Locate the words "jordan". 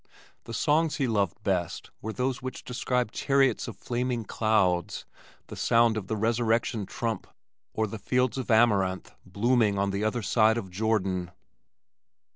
10.71-11.29